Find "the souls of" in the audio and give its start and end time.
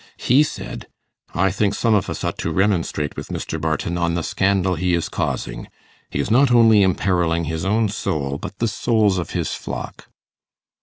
8.57-9.29